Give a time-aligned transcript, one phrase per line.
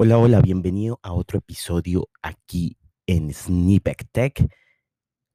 [0.00, 4.48] Hola, hola, bienvenido a otro episodio aquí en Snippet Tech.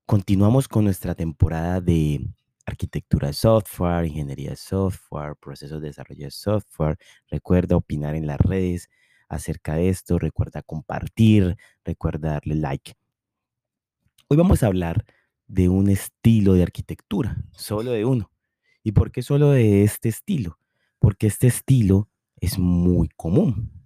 [0.05, 2.29] Continuamos con nuestra temporada de
[2.65, 6.97] arquitectura de software, ingeniería de software, procesos de desarrollo de software.
[7.27, 8.89] Recuerda opinar en las redes
[9.27, 12.93] acerca de esto, recuerda compartir, recuerda darle like.
[14.29, 15.03] Hoy vamos a hablar
[15.45, 18.31] de un estilo de arquitectura, solo de uno.
[18.81, 20.57] ¿Y por qué solo de este estilo?
[20.99, 22.07] Porque este estilo
[22.39, 23.82] es muy común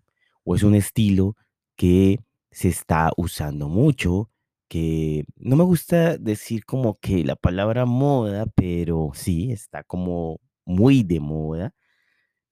[0.48, 1.36] o es un estilo
[1.76, 2.20] que
[2.52, 4.30] se está usando mucho,
[4.70, 11.04] que no me gusta decir como que la palabra moda, pero sí, está como muy
[11.04, 11.74] de moda.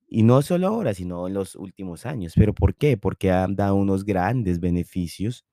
[0.10, 2.34] Y no solo ahora, sino en los últimos años.
[2.36, 2.98] ¿Pero por qué?
[2.98, 5.46] Porque han dado unos grandes beneficios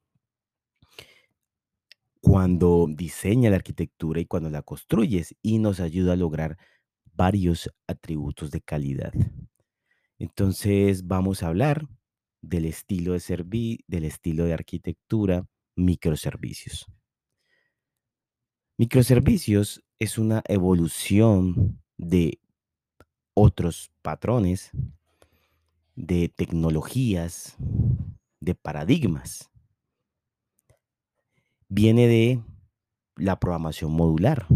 [2.21, 6.59] cuando diseña la arquitectura y cuando la construyes y nos ayuda a lograr
[7.15, 9.13] varios atributos de calidad.
[10.19, 11.87] Entonces vamos a hablar
[12.43, 15.47] del estilo de servi- del estilo de arquitectura
[15.77, 16.87] microservicios.
[18.77, 22.41] Microservicios es una evolución de
[23.35, 24.71] otros patrones,
[25.95, 27.57] de tecnologías,
[28.41, 29.51] de paradigmas.
[31.69, 32.43] Viene de
[33.17, 34.47] la programación modular,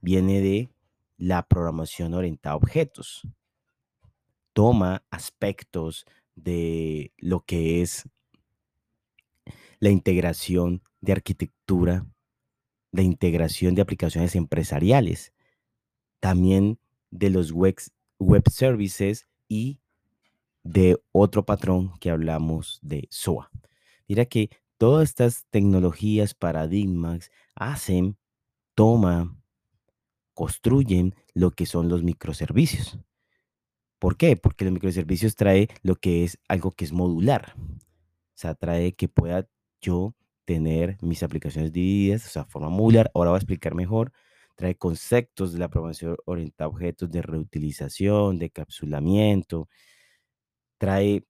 [0.00, 0.70] viene de
[1.16, 3.22] la programación orientada a objetos.
[4.52, 6.04] Toma aspectos
[6.36, 8.08] de lo que es
[9.80, 12.06] la integración de arquitectura,
[12.92, 15.32] de integración de aplicaciones empresariales,
[16.20, 16.78] también
[17.10, 17.76] de los web,
[18.18, 19.80] web services y
[20.62, 23.50] de otro patrón que hablamos de SOA.
[24.08, 28.16] Mira que todas estas tecnologías, paradigmas, hacen,
[28.74, 29.42] toman,
[30.32, 32.98] construyen lo que son los microservicios.
[34.04, 34.36] ¿Por qué?
[34.36, 37.54] Porque los microservicios trae lo que es algo que es modular.
[37.56, 39.48] O sea, trae que pueda
[39.80, 43.10] yo tener mis aplicaciones divididas, o sea, forma modular.
[43.14, 44.12] Ahora voy a explicar mejor.
[44.56, 49.70] Trae conceptos de la programación orientada a objetos, de reutilización, de capsulamiento.
[50.76, 51.24] Trae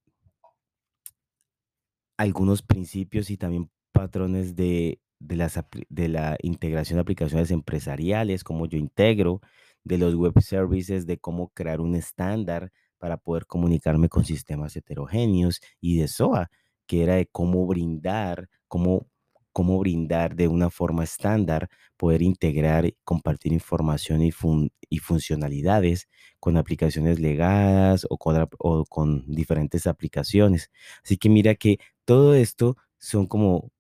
[2.17, 5.49] algunos principios y también patrones de, de,
[5.91, 9.43] de la integración de aplicaciones empresariales, cómo yo integro,
[9.84, 15.61] de los web services, de cómo crear un estándar para poder comunicarme con sistemas heterogéneos
[15.81, 16.50] y de SOA,
[16.87, 19.06] que era de cómo brindar, cómo,
[19.53, 26.09] cómo brindar de una forma estándar, poder integrar, compartir información y, fun- y funcionalidades
[26.41, 30.71] con aplicaciones legadas o con, diferentes aplicaciones.
[31.05, 33.71] Así que mira que todo esto son como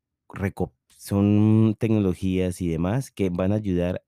[0.98, 4.02] son tecnologías y demás que van a ayudar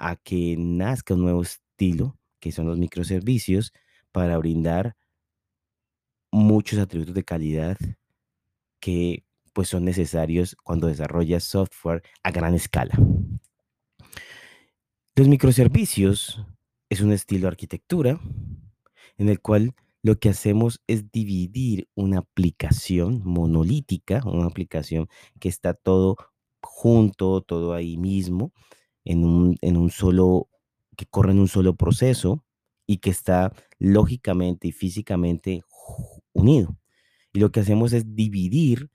[0.00, 3.72] a que nazca un nuevo estilo, que son los microservicios,
[4.12, 4.96] para brindar
[6.32, 7.76] muchos atributos de calidad
[8.80, 12.98] que pues son necesarios cuando desarrollas software a gran escala.
[15.14, 16.42] Los microservicios
[16.88, 18.18] es un estilo de arquitectura
[19.18, 25.08] en el cual lo que hacemos es dividir una aplicación monolítica, una aplicación
[25.38, 26.16] que está todo
[26.62, 28.52] junto, todo ahí mismo,
[29.04, 30.48] en un, en un solo,
[30.96, 32.44] que corre en un solo proceso
[32.86, 35.62] y que está lógicamente y físicamente
[36.32, 36.76] unido.
[37.32, 38.90] Y lo que hacemos es dividir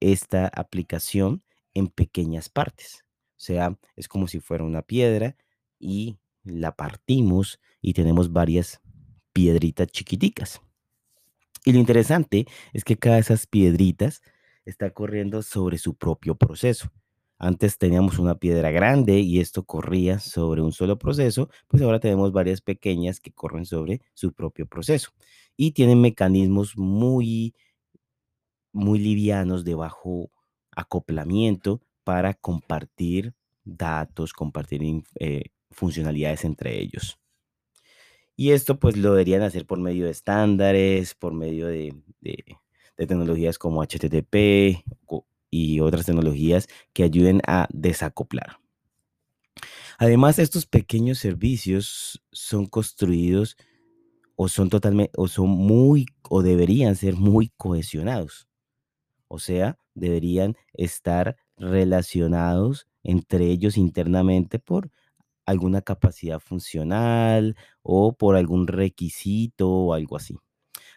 [0.00, 1.42] esta aplicación
[1.74, 3.04] en pequeñas partes.
[3.36, 5.36] O sea, es como si fuera una piedra
[5.78, 8.80] y la partimos y tenemos varias
[9.32, 10.60] piedritas chiquiticas.
[11.64, 14.22] Y lo interesante es que cada de esas piedritas
[14.64, 16.90] está corriendo sobre su propio proceso.
[17.42, 22.32] Antes teníamos una piedra grande y esto corría sobre un solo proceso, pues ahora tenemos
[22.32, 25.10] varias pequeñas que corren sobre su propio proceso
[25.56, 27.54] y tienen mecanismos muy
[28.72, 30.30] muy livianos de bajo
[30.72, 34.82] acoplamiento para compartir datos, compartir
[35.18, 37.18] eh, funcionalidades entre ellos.
[38.36, 42.44] Y esto pues lo deberían hacer por medio de estándares, por medio de, de-
[42.96, 44.84] de tecnologías como HTTP
[45.52, 48.56] y otras tecnologías que ayuden a desacoplar.
[49.98, 53.56] Además, estos pequeños servicios son construidos
[54.34, 58.48] o son totalmente, o son muy, o deberían ser muy cohesionados.
[59.28, 64.90] O sea, deberían estar relacionados entre ellos internamente por
[65.44, 70.38] alguna capacidad funcional o por algún requisito o algo así.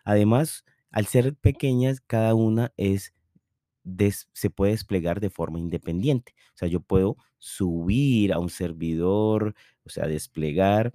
[0.06, 3.14] Además, al ser pequeñas, cada una es
[3.86, 6.34] des- se puede desplegar de forma independiente.
[6.56, 9.56] O sea, yo puedo subir a un servidor,
[9.86, 10.94] o sea, desplegar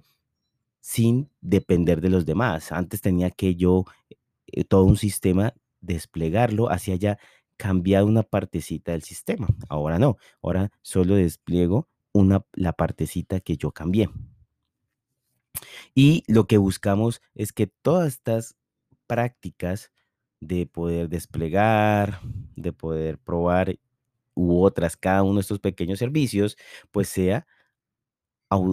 [0.81, 2.71] sin depender de los demás.
[2.71, 3.85] Antes tenía que yo,
[4.47, 7.17] eh, todo un sistema desplegarlo, así haya
[7.57, 9.47] cambiado una partecita del sistema.
[9.69, 14.09] Ahora no, ahora solo despliego una, la partecita que yo cambié.
[15.95, 18.55] Y lo que buscamos es que todas estas
[19.07, 19.91] prácticas
[20.41, 22.21] de poder desplegar,
[22.57, 23.77] de poder probar
[24.35, 26.57] u otras, cada uno de estos pequeños servicios,
[26.91, 27.47] pues sea,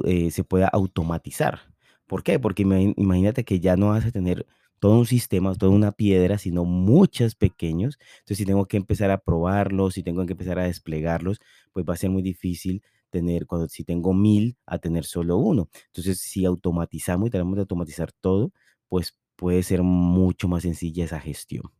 [0.05, 1.61] eh, se pueda automatizar.
[2.07, 2.39] ¿Por qué?
[2.39, 4.47] Porque ima- imagínate que ya no vas a tener
[4.81, 7.99] todo un sistema, toda una piedra, sino muchos pequeños.
[8.21, 11.39] Entonces, si tengo que empezar a probarlos, si tengo que empezar a desplegarlos,
[11.73, 15.69] pues va a ser muy difícil tener, cuando si tengo mil, a tener solo uno.
[15.87, 18.53] Entonces, si automatizamos y tratamos de automatizar todo,
[18.89, 21.73] pues puede ser mucho más sencilla esa gestión.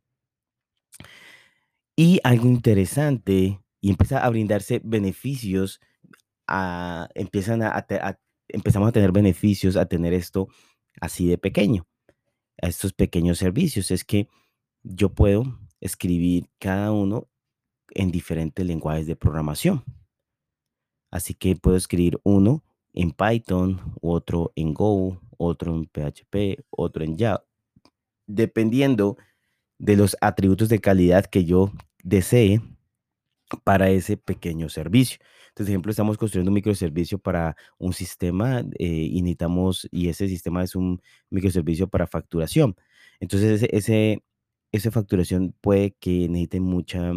[1.97, 5.81] Y algo interesante, y empieza a brindarse beneficios,
[6.47, 8.17] a- empiezan a, te- a-
[8.47, 10.47] empezamos a tener beneficios a tener esto
[11.01, 11.85] así de pequeño,
[12.61, 13.91] a estos pequeños servicios.
[13.91, 14.29] Es que
[14.83, 15.43] yo puedo
[15.81, 17.27] escribir cada uno
[17.91, 19.83] en diferentes lenguajes de programación.
[21.11, 22.63] Así que puedo escribir uno
[22.93, 27.43] en Python, otro en Go, otro en PHP, otro en Java,
[28.29, 29.17] dependiendo
[29.79, 31.73] de los atributos de calidad que yo
[32.03, 32.61] desee
[33.63, 35.19] para ese pequeño servicio.
[35.49, 40.27] Entonces, por ejemplo, estamos construyendo un microservicio para un sistema eh, y necesitamos, y ese
[40.27, 42.75] sistema es un microservicio para facturación.
[43.19, 44.23] Entonces, ese, ese,
[44.71, 47.13] esa facturación puede que necesite mucha,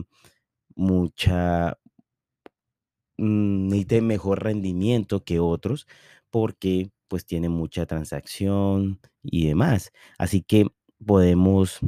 [0.76, 1.78] mucha,
[3.18, 5.86] mm, necesite mejor rendimiento que otros
[6.30, 9.92] porque pues tiene mucha transacción y demás.
[10.18, 10.66] Así que
[11.04, 11.80] podemos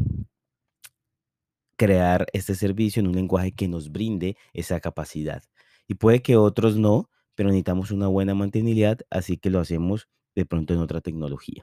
[1.76, 5.42] crear este servicio en un lenguaje que nos brinde esa capacidad.
[5.86, 10.46] Y puede que otros no, pero necesitamos una buena mantenibilidad, así que lo hacemos de
[10.46, 11.62] pronto en otra tecnología.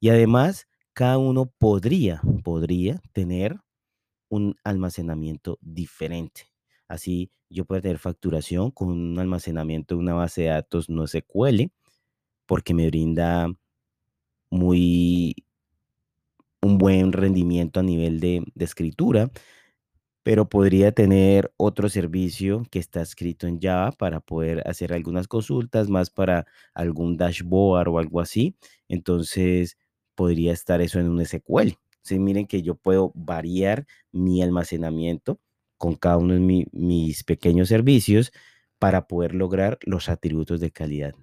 [0.00, 3.58] Y además, cada uno podría, podría tener
[4.28, 6.50] un almacenamiento diferente.
[6.88, 11.70] Así, yo puedo tener facturación con un almacenamiento de una base de datos no SQL,
[12.46, 13.48] porque me brinda
[14.50, 15.43] muy
[16.64, 19.30] un buen rendimiento a nivel de, escritura,
[20.22, 25.88] pero podría tener otro servicio que está escrito en Java para poder hacer algunas consultas,
[25.90, 28.56] más para algún dashboard o algo así.
[28.88, 29.76] Entonces,
[30.14, 31.78] podría estar eso en un SQL.
[32.02, 35.40] Sí, miren que yo puedo variar mi almacenamiento
[35.78, 38.32] con cada uno de mi- mis pequeños servicios
[38.78, 41.14] para poder lograr los atributos de calidad.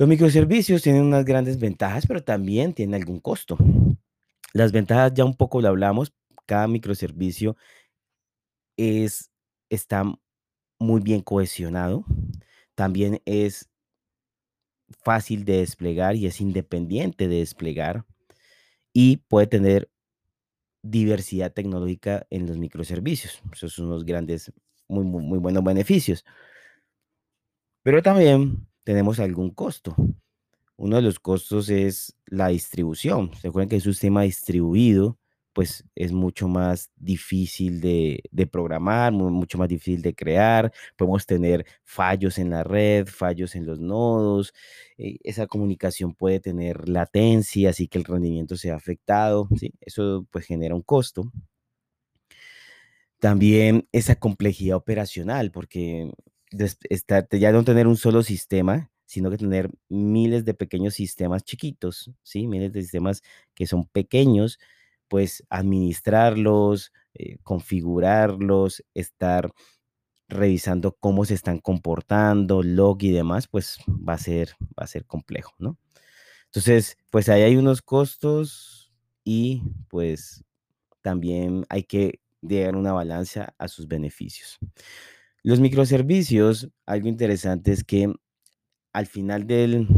[0.00, 3.58] Los microservicios tienen unas grandes ventajas, pero también tienen algún costo.
[4.54, 6.14] Las ventajas ya un poco lo hablamos.
[6.46, 7.54] Cada microservicio
[8.78, 9.30] es,
[9.68, 10.04] está
[10.78, 12.06] muy bien cohesionado.
[12.74, 13.68] También es
[15.04, 18.06] fácil de desplegar y es independiente de desplegar.
[18.94, 19.90] Y puede tener
[20.82, 23.42] diversidad tecnológica en los microservicios.
[23.52, 24.50] Esos son unos grandes,
[24.88, 26.24] muy, muy, muy buenos beneficios.
[27.82, 29.94] Pero también tenemos algún costo.
[30.76, 33.32] Uno de los costos es la distribución.
[33.40, 35.16] ¿Se acuerdan que es un sistema distribuido?
[35.52, 38.20] Pues es mucho más difícil de,
[38.50, 40.72] programar, mu- mucho más difícil de crear.
[40.96, 44.52] Podemos tener fallos en la red, fallos en los nodos.
[44.98, 49.48] eh, esa comunicación puede tener latencia, así que el rendimiento se ha afectado.
[49.80, 51.30] Eso pues genera un costo.
[53.20, 56.10] También esa complejidad operacional, porque
[56.50, 62.10] te- ya no tener un solo sistema, sino que tener miles de pequeños sistemas chiquitos,
[62.22, 62.46] ¿sí?
[62.46, 63.22] Miles de sistemas
[63.54, 64.58] que son pequeños,
[65.08, 69.50] pues administrarlos, eh, configurarlos, estar
[70.28, 75.04] revisando cómo se están comportando, log y demás, pues va a ser, va a ser
[75.06, 75.78] complejo, ¿no?
[76.46, 78.92] Entonces, pues ahí hay unos costos
[79.24, 80.44] y pues
[81.02, 84.58] también hay que llegar a una balanza a sus beneficios.
[85.42, 88.12] Los microservicios, algo interesante es que
[88.92, 89.88] al final del,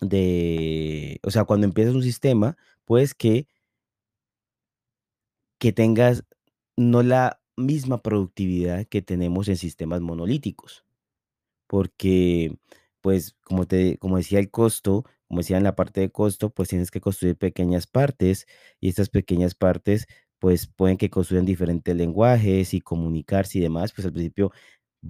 [0.00, 3.46] de, o sea, cuando empiezas un sistema, pues que,
[5.58, 6.24] que tengas
[6.76, 10.84] no la misma productividad que tenemos en sistemas monolíticos
[11.68, 12.56] porque,
[13.02, 16.68] pues, como te como decía el costo, como decía en la parte de costo, pues
[16.70, 18.46] tienes que construir pequeñas partes
[18.80, 20.06] y estas pequeñas partes,
[20.40, 24.52] pues, pueden que construyan diferentes lenguajes y comunicarse y demás, pues, al principio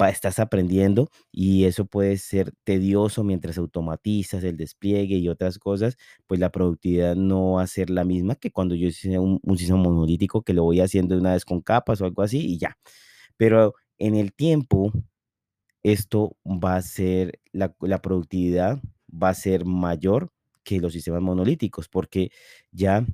[0.01, 5.97] va estás aprendiendo y eso puede ser tedioso mientras automatizas el despliegue y otras cosas,
[6.29, 9.81] pues, la productividad no va a ser la misma que cuando yo hice un sistema
[9.81, 12.79] monolítico que lo voy haciendo una vez con capas o algo así y ya.
[13.39, 14.93] Pero en el tiempo
[15.83, 20.31] esto va a ser, la, la productividad va a ser mayor
[20.65, 22.31] que los sistemas monolíticos, porque
[22.73, 23.07] ya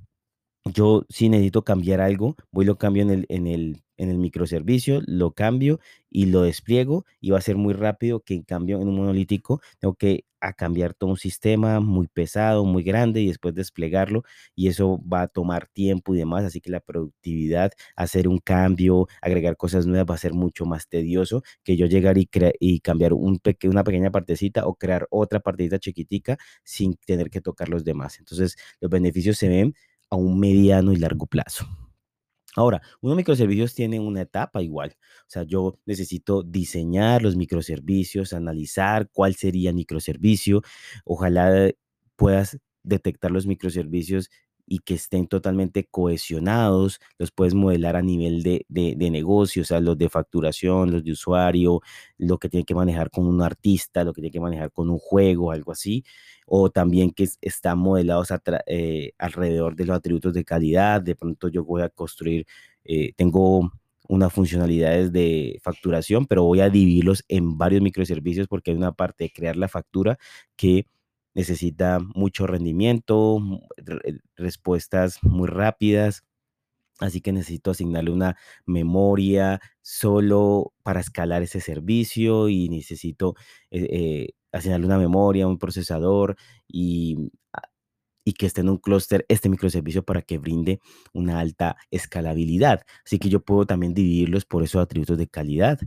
[0.73, 4.19] yo si necesito cambiar algo, voy y lo cambio en el, en el, en el
[4.19, 5.81] microservicio, lo cambio
[6.11, 9.61] y lo despliego y va a ser muy rápido que en cambio en un monolítico
[9.79, 14.23] tengo que a cambiar todo un sistema muy pesado, muy grande y después desplegarlo
[14.55, 19.09] y eso va a tomar tiempo y demás, así que la productividad, hacer un cambio,
[19.23, 22.29] agregar cosas nuevas va a ser mucho más tedioso que yo llegar y,
[22.61, 27.85] y cambiar una pequeña partecita o crear otra partecita chiquitica sin tener que tocar los
[27.85, 28.19] demás.
[28.19, 29.75] Entonces, los beneficios se ven
[30.11, 31.67] a un mediano y largo plazo.
[32.57, 34.97] Ahora, unos microservicios tienen una etapa igual.
[35.23, 40.63] O sea, yo necesito diseñar los microservicios, analizar cuál sería el microservicio.
[41.05, 41.71] Ojalá
[42.17, 44.31] puedas detectar los microservicios
[44.67, 47.01] y que estén totalmente cohesionados.
[47.19, 51.05] Los puedes modelar a nivel de, de, de negocio, o sea, los de facturación, los
[51.05, 51.81] de usuario,
[52.19, 54.99] lo que tiene que manejar con un artista, lo que tiene que manejar con un
[54.99, 56.05] juego, algo así
[56.47, 58.29] o también que es- están modelados
[58.67, 61.03] eh, alrededor de los atributos de calidad.
[61.03, 62.47] De pronto yo voy a construir,
[62.85, 63.71] eh, tengo
[64.09, 69.25] unas funcionalidades de facturación, pero voy a dividirlos en varios microservicios porque hay una parte
[69.25, 70.19] de crear la factura
[70.57, 70.87] que
[71.37, 73.41] necesita mucho rendimiento,
[73.79, 76.25] re- respuestas muy rápidas
[76.99, 83.35] Así que necesito asignarle una memoria solo para escalar ese servicio y necesito
[83.71, 87.63] eh, eh, asignarle una memoria, un procesador y, a-
[88.25, 90.81] y que esté en un clúster este microservicio para que brinde
[91.15, 92.83] una alta escalabilidad.
[93.05, 95.79] Así que yo puedo también dividirlos por esos atributos de calidad.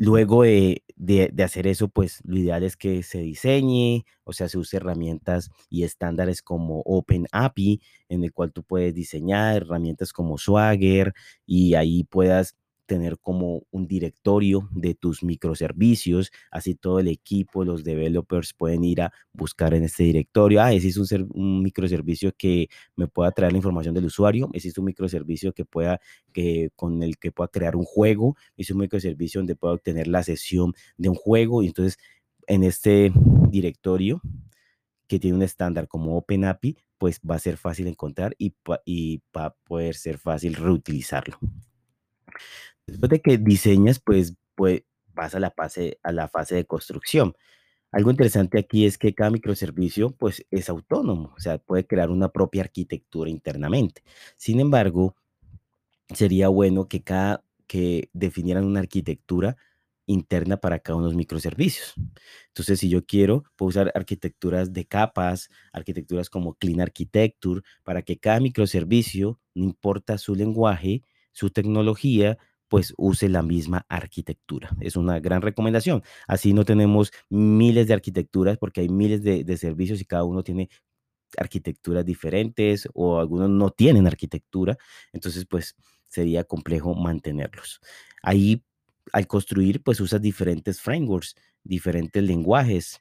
[0.00, 4.48] Luego de, de- de hacer eso, pues lo ideal es que se diseñe, o sea,
[4.48, 10.38] se use herramientas y estándares como OpenAPI, en el cual tú puedes diseñar herramientas como
[10.38, 11.14] Swagger
[11.46, 12.54] y ahí puedas
[12.88, 19.02] tener como un directorio de tus microservicios, así todo el equipo, los developers pueden ir
[19.02, 23.58] a buscar en este directorio, ah, un, ser- un microservicio que me pueda traer la
[23.58, 26.00] información del usuario, existe un microservicio que pueda,
[26.32, 30.22] que, con el que pueda crear un juego, es un microservicio donde puedo obtener la
[30.22, 31.98] sesión de un juego y entonces
[32.46, 33.12] en este
[33.50, 34.22] directorio
[35.06, 38.54] que tiene un estándar como OpenAPI, pues va a ser fácil encontrar y
[39.36, 41.38] va a poder ser fácil reutilizarlo.
[42.88, 44.82] Después de que diseñas, pues, pues
[45.14, 47.34] vas a la fase, a la fase de construcción.
[47.92, 52.30] Algo interesante aquí es que cada microservicio pues es autónomo, o sea, puede crear una
[52.30, 54.02] propia arquitectura internamente.
[54.36, 55.16] Sin embargo,
[56.14, 59.56] sería bueno que cada que definieran una arquitectura
[60.06, 61.94] interna para cada uno de los microservicios.
[62.48, 68.18] Entonces, si yo quiero, puedo usar arquitecturas de capas, arquitecturas como Clean Architecture, para que
[68.18, 71.02] cada microservicio, no importa su lenguaje,
[71.32, 74.70] su tecnología, pues use la misma arquitectura.
[74.80, 76.02] Es una gran recomendación.
[76.26, 80.68] Así no tenemos miles de arquitecturas porque hay miles de, servicios y cada uno tiene
[81.36, 84.78] arquitecturas diferentes o algunos no tienen arquitectura,
[85.12, 87.80] entonces pues sería complejo mantenerlos.
[88.22, 88.62] Ahí
[89.12, 93.00] al construir pues usas diferentes frameworks, diferentes lenguajes.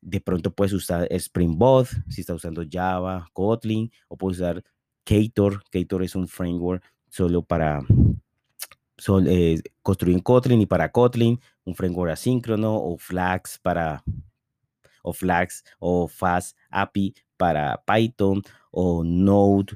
[0.00, 4.62] De pronto puedes usar Spring Boot si estás usando Java, Kotlin o puedes usar
[5.04, 5.62] Ktor.
[5.70, 7.80] Ktor es un framework solo para
[8.98, 14.02] sol- eh, construir en Kotlin y para Kotlin, un framework asíncrono o Flags para
[15.02, 19.74] o Flags o Fast API para Python o Node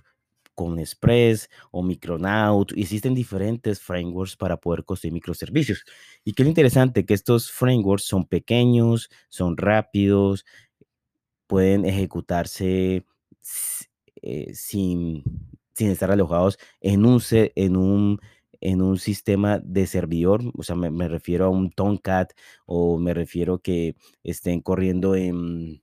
[0.54, 2.72] con Express o Micronaut.
[2.76, 5.84] Existen diferentes frameworks para poder construir microservicios.
[6.24, 10.44] Y qué es interesante, que estos frameworks son pequeños, son rápidos,
[11.46, 13.04] pueden ejecutarse
[14.22, 15.24] eh, sin,
[15.74, 18.20] sin estar alojados en un, en un,
[18.60, 22.32] en un sistema de servidor, o sea, me, refiero a un Tomcat
[22.66, 25.82] o me refiero que estén corriendo en,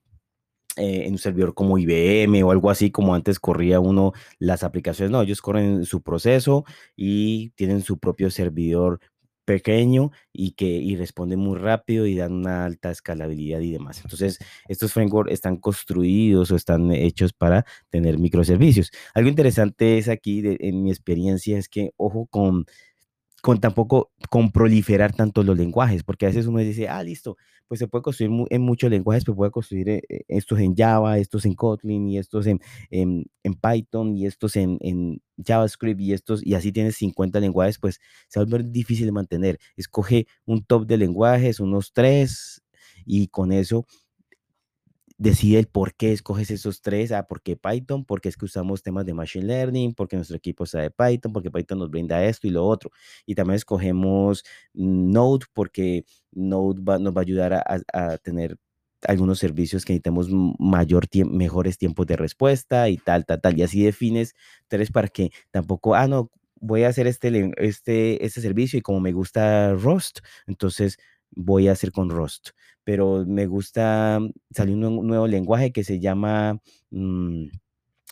[0.76, 5.10] eh, en un servidor como IBM o algo así, como antes corría uno las aplicaciones.
[5.10, 6.64] No, ellos corren su proceso
[6.96, 9.00] y tienen su propio servidor
[9.48, 14.02] pequeño y que y responden muy rápido y dan una alta escalabilidad y demás.
[14.04, 14.38] Entonces,
[14.68, 18.90] estos frameworks están construidos o están hechos para tener microservicios.
[19.14, 22.66] Algo interesante es aquí, en mi experiencia, es que, ojo con
[23.42, 27.36] con tampoco con proliferar tanto los lenguajes, porque a veces uno dice, ah, listo,
[27.68, 30.74] pues se puede construir mu- en muchos lenguajes, pero puede construir eh, eh, estos en
[30.74, 36.00] Java, estos en Kotlin y estos en, en, en Python y estos en, en JavaScript
[36.00, 39.58] y estos, y así tienes 50 lenguajes, pues se va a volver difícil de mantener.
[39.76, 42.62] Escoge un top de lenguajes, unos tres,
[43.06, 43.86] y con eso
[45.18, 47.12] decide el por qué escoges esos tres.
[47.12, 48.04] Ah, ¿por qué Python?
[48.04, 51.78] Porque es que usamos temas de Machine Learning, porque nuestro equipo sabe Python, porque Python
[51.80, 52.90] nos brinda esto y lo otro.
[53.26, 54.44] Y también escogemos
[54.74, 58.56] Node porque Node va- nos va a ayudar a, tener
[59.06, 63.58] algunos servicios que necesitamos mayor tiempo, mejores tiempos de respuesta y tal, tal, tal.
[63.58, 64.34] Y así defines
[64.68, 69.00] tres para que tampoco, ah, no, voy a hacer este, este, este servicio y como
[69.00, 70.98] me gusta Rust, entonces
[71.30, 72.50] voy a hacer con Rust.
[72.84, 74.18] Pero me gusta,
[74.50, 77.44] salió un nue- nuevo lenguaje que se llama mm,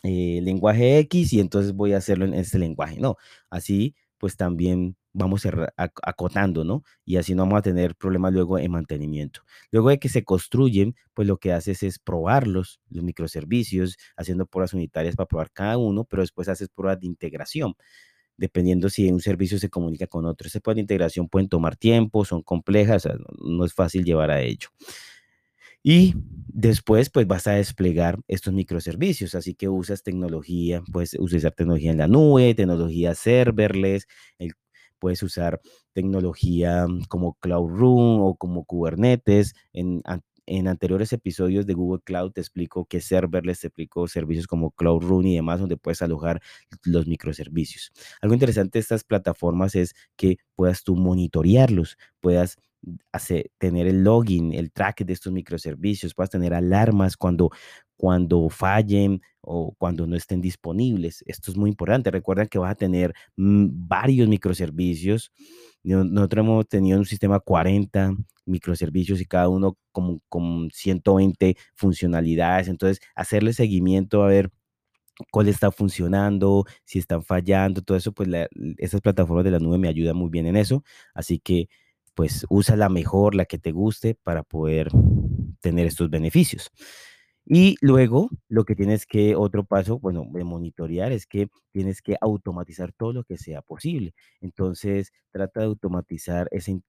[0.03, 2.99] eh, lenguaje X y entonces voy a hacerlo en este lenguaje.
[2.99, 3.17] No,
[3.49, 5.45] así pues también vamos
[5.77, 6.83] acotando, ¿no?
[7.05, 9.41] Y así no vamos a tener problemas luego en mantenimiento.
[9.71, 14.73] Luego de que se construyen, pues lo que haces es probarlos, los microservicios, haciendo pruebas
[14.73, 17.75] unitarias para probar cada uno, pero después haces pruebas de integración,
[18.37, 20.47] dependiendo si un servicio se comunica con otro.
[20.47, 23.07] Esas pruebas de integración pueden tomar tiempo, son complejas,
[23.39, 24.69] no es fácil llevar a ello.
[25.83, 26.15] Y
[26.47, 31.97] después, pues vas a desplegar estos microservicios, así que usas tecnología, puedes utilizar tecnología en
[31.99, 34.07] la nube, tecnología serverless,
[34.39, 34.53] el-
[34.99, 35.61] puedes usar
[35.93, 39.53] tecnología mm, como Cloud Room o como Kubernetes.
[39.73, 40.01] En,
[40.47, 45.03] en anteriores episodios de Google Cloud te explico que serverless, te explico servicios como Cloud
[45.03, 46.41] Room y demás, donde puedes alojar
[46.85, 47.91] los microservicios.
[48.21, 52.57] Algo interesante de estas plataformas es que puedas tú monitorearlos, puedas
[53.11, 57.49] hace- tener el login, el track de estos microservicios, puedas tener alarmas cuando,
[57.97, 61.23] cuando fallen o cuando no estén disponibles.
[61.25, 62.11] Esto es muy importante.
[62.11, 65.31] Recuerda que vas a tener mm, varios microservicios.
[65.83, 68.13] No- Nosotros hemos tenido un sistema 40
[68.47, 72.67] microservicios y cada uno con, con 120 funcionalidades.
[72.67, 74.51] Entonces, hacerle seguimiento a ver
[75.31, 79.77] cuál está funcionando, si están fallando, todo eso, pues la- esas plataformas de la nube
[79.77, 80.83] me ayudan muy bien en eso.
[81.13, 81.69] Así que,
[82.15, 84.89] pues usa la mejor, la que te guste para poder
[85.61, 86.71] tener estos beneficios.
[87.45, 92.17] Y luego, lo que tienes que, otro paso, bueno, de monitorear es que tienes que
[92.21, 94.13] automatizar todo lo que sea posible.
[94.41, 96.81] Entonces, trata de automatizar ese,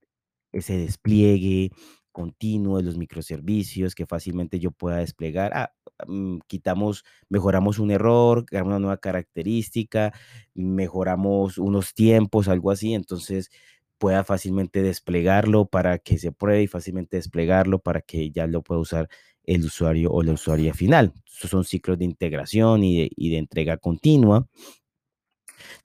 [0.52, 1.71] ese despliegue
[2.12, 5.52] continuo de los microservicios que fácilmente yo pueda desplegar.
[5.55, 5.73] Ah,
[6.07, 10.12] mm, quitamos, mejoramos un error, creamos una nueva característica,
[10.55, 12.95] mejoramos unos tiempos, algo así.
[12.95, 13.50] Entonces,
[13.99, 18.80] pueda fácilmente desplegarlo para que se pruebe y fácilmente desplegarlo para que ya lo pueda
[18.80, 19.08] usar
[19.45, 21.13] el usuario o la usuaria final.
[21.26, 24.47] Estos son ciclos de integración y de, y de entrega continua.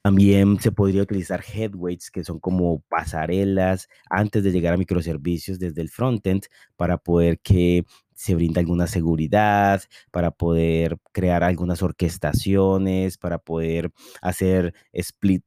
[0.02, 5.82] También se podría utilizar headways, que son como pasarelas antes de llegar a microservicios desde
[5.82, 6.44] el frontend
[6.76, 7.84] para poder que
[8.14, 13.90] se brinda alguna seguridad, para poder crear algunas orquestaciones, para poder
[14.22, 15.42] hacer split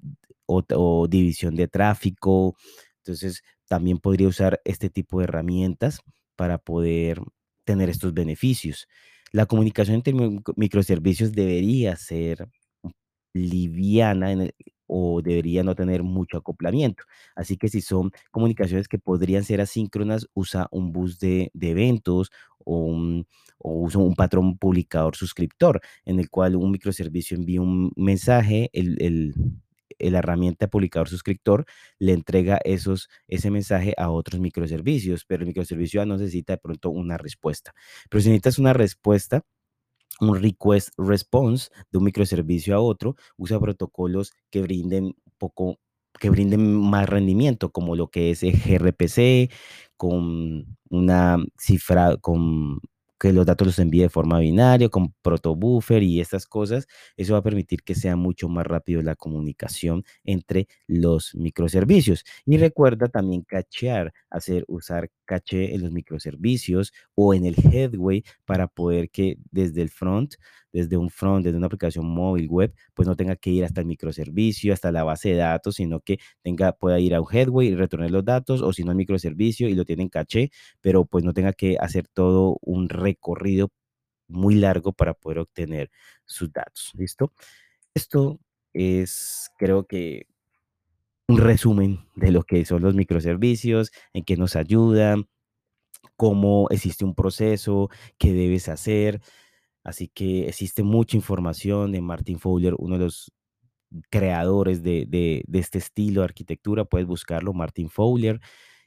[0.45, 2.55] o, o división de tráfico.
[2.99, 6.01] Entonces, también podría usar este tipo de herramientas
[6.35, 7.21] para poder
[7.65, 8.87] tener estos beneficios.
[9.31, 12.47] La comunicación entre mi- microservicios debería ser
[13.37, 14.33] liviana
[14.87, 17.03] o debería no tener mucho acoplamiento.
[17.35, 22.79] Así que si son comunicaciones que podrían ser asíncronas, usa un bus de, eventos o,
[22.85, 28.69] un, o usa un patrón publicador suscriptor, en el cual un microservicio envía un mensaje,
[28.73, 29.33] el, el-
[29.99, 31.65] el herramienta publicador suscriptor
[31.97, 36.91] le entrega esos, ese mensaje a otros microservicios, pero el microservicio no necesita de pronto
[36.91, 37.73] una respuesta.
[38.09, 39.43] Pero si necesitas una respuesta,
[40.19, 45.79] un request response de un microservicio a otro, usa protocolos que brinden poco,
[46.19, 49.51] que brinden más rendimiento, como lo que es el gRPC,
[49.97, 52.79] con una cifra, con
[53.19, 56.87] que los datos los envíe de forma binaria, con protobuffer y estas cosas.
[57.17, 62.23] Eso va a permitir que sea mucho más rápido la comunicación entre los microservicios.
[62.45, 68.67] Y recuerda también cachear, hacer, usar caché en los microservicios o en el headway para
[68.67, 70.35] poder que desde el front,
[70.73, 73.87] desde un front, desde una aplicación móvil web, pues no tenga que ir hasta el
[73.87, 77.75] microservicio, hasta la base de datos, sino que tenga, pueda ir a un headway y
[77.75, 81.23] retornar los datos, o si no al microservicio y lo tiene en caché, pero pues
[81.23, 83.71] no tenga que hacer todo un recorrido
[84.27, 85.91] muy largo para poder obtener
[86.25, 86.91] sus datos.
[86.97, 87.33] ¿Listo?
[87.95, 88.39] Esto
[88.73, 90.27] es, creo que,
[91.27, 95.27] un resumen de lo que son los microservicios, en qué nos ayudan,
[96.15, 99.21] cómo existe un proceso, qué debes hacer.
[99.83, 103.31] Así que existe mucha información de Martin Fowler, uno de los
[104.09, 106.85] creadores de, de- de este estilo de arquitectura.
[106.85, 108.39] Puedes buscarlo, Martin Fowler,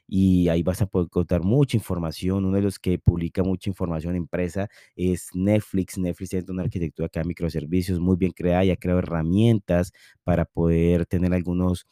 [0.07, 2.45] y ahí vas a poder encontrar mucha información.
[2.45, 5.97] Uno de los que publica mucha información empresa es Netflix.
[5.97, 10.45] Netflix tiene una arquitectura que da microservicios muy bien creada y ha creado herramientas para
[10.45, 11.85] poder tener algunos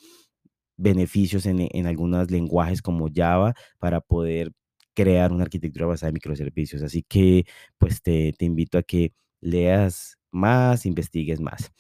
[0.79, 4.51] beneficios en, en algunos lenguajes como Java para poder
[4.93, 6.83] crear una arquitectura basada en microservicios.
[6.83, 7.45] Así que,
[7.77, 11.71] pues te, te invito a que leas más, investigues más.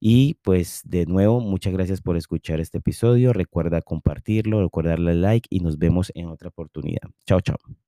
[0.00, 3.32] Y pues de nuevo, muchas gracias por escuchar este episodio.
[3.32, 7.08] Recuerda compartirlo, recuerda darle like y nos vemos en otra oportunidad.
[7.26, 7.83] Chao, chao.